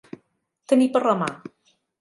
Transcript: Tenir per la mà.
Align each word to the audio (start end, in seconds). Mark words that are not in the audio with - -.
Tenir 0.73 0.89
per 0.97 1.03
la 1.11 1.15
mà. 1.23 1.31